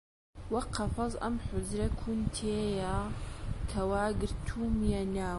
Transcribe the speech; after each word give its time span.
وەک 0.53 0.67
قەفەس 0.77 1.13
ئەم 1.21 1.35
حوجرە 1.45 1.87
کون 1.99 2.19
تێیە 2.35 2.97
کە 3.69 3.81
وا 3.89 4.05
گرتوومیە 4.21 5.01
ناو 5.15 5.29